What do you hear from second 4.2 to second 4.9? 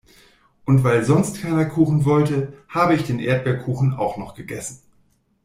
gegessen.